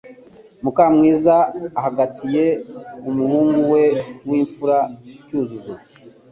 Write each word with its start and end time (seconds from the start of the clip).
Mukamwiza 0.63 1.35
ahagatiye 1.79 2.45
umuhungu 3.09 3.59
we 3.73 3.83
w'imfura 4.27 4.77
Cyuzuzo 5.27 5.73